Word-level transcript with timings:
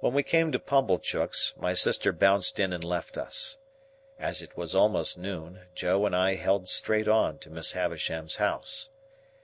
When 0.00 0.14
we 0.14 0.22
came 0.22 0.50
to 0.52 0.58
Pumblechook's, 0.58 1.52
my 1.58 1.74
sister 1.74 2.10
bounced 2.10 2.58
in 2.58 2.72
and 2.72 2.82
left 2.82 3.18
us. 3.18 3.58
As 4.18 4.40
it 4.40 4.56
was 4.56 4.74
almost 4.74 5.18
noon, 5.18 5.66
Joe 5.74 6.06
and 6.06 6.16
I 6.16 6.36
held 6.36 6.70
straight 6.70 7.06
on 7.06 7.36
to 7.40 7.50
Miss 7.50 7.72
Havisham's 7.72 8.36
house. 8.36 8.88